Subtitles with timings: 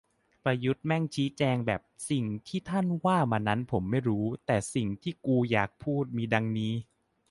[0.43, 6.73] "ประยุทธ์แม่งชี้แจงแบบ สิ่งที่ท่านว่ามานั้นผมไม่รู้ แต่สิ่งที่กูอยากพูดมีดังนี้"